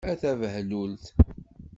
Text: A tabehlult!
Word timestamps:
A 0.09 0.13
tabehlult! 0.19 1.03